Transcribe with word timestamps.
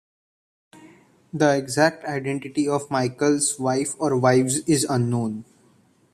The 1.31 1.55
exact 1.55 2.05
identity 2.05 2.67
of 2.67 2.89
Michael's 2.89 3.59
wife 3.59 3.93
or 3.99 4.17
wives 4.17 4.61
is 4.67 4.83
unknown. 4.83 5.45